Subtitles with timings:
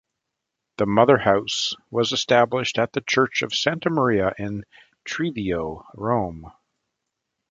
[0.77, 4.63] The mother-house was established at the Church of Santa Maria in
[5.05, 6.51] Trivio, Rome.